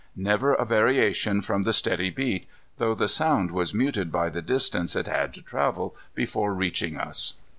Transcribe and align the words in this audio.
Never 0.15 0.55
a 0.55 0.65
variation 0.65 1.41
from 1.41 1.61
the 1.61 1.73
steady 1.73 2.09
beat, 2.09 2.47
though 2.79 2.95
the 2.95 3.07
sound 3.07 3.51
was 3.51 3.71
muted 3.71 4.11
by 4.11 4.31
the 4.31 4.41
distance 4.41 4.95
it 4.95 5.05
had 5.05 5.31
to 5.35 5.43
travel 5.43 5.95
before 6.15 6.55
reaching 6.55 6.97
us. 6.97 7.35